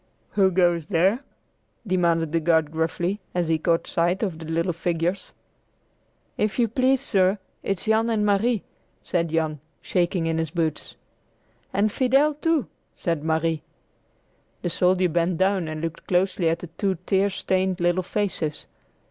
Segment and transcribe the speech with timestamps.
[0.31, 1.19] "Who goes there?"
[1.85, 5.35] demanded the guard gruffly, as he caught sight of the little figures.
[6.39, 8.63] "If you please, sir, it's Jan and Marie,"
[9.03, 10.95] said Jan, shaking in his boots.
[11.71, 13.61] "And Fidel, too," said Marie.
[14.63, 18.65] The soldier bent down and looked closely at the two tear stained little faces.